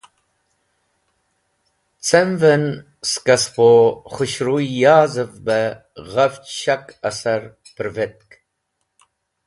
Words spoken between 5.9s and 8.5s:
ghafch shak asar pervetk.